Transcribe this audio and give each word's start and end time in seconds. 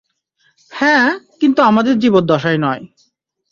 হ্যাঁ, 0.71 1.07
কিন্তু 1.41 1.59
আমাদের 1.61 1.93
জীবদ্দশায় 1.99 2.57
নয়! 2.57 2.83